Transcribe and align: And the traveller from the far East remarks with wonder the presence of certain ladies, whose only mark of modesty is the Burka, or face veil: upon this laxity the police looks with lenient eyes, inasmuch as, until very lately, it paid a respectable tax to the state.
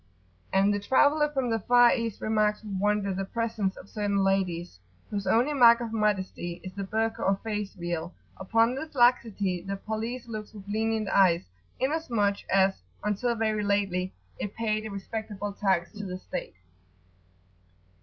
And 0.51 0.73
the 0.73 0.79
traveller 0.79 1.29
from 1.29 1.51
the 1.51 1.59
far 1.59 1.93
East 1.93 2.21
remarks 2.21 2.63
with 2.63 2.73
wonder 2.79 3.13
the 3.13 3.23
presence 3.23 3.77
of 3.77 3.87
certain 3.87 4.23
ladies, 4.23 4.79
whose 5.11 5.27
only 5.27 5.53
mark 5.53 5.79
of 5.79 5.93
modesty 5.93 6.59
is 6.63 6.73
the 6.73 6.83
Burka, 6.83 7.21
or 7.21 7.35
face 7.43 7.75
veil: 7.75 8.11
upon 8.37 8.73
this 8.73 8.95
laxity 8.95 9.61
the 9.61 9.75
police 9.77 10.27
looks 10.27 10.55
with 10.55 10.67
lenient 10.67 11.07
eyes, 11.09 11.43
inasmuch 11.79 12.37
as, 12.49 12.81
until 13.03 13.35
very 13.35 13.61
lately, 13.63 14.11
it 14.39 14.55
paid 14.55 14.87
a 14.87 14.89
respectable 14.89 15.53
tax 15.53 15.91
to 15.91 16.03
the 16.03 16.17
state. 16.17 16.55